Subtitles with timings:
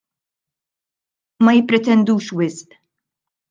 [1.43, 2.69] Ma jippretendux wisq.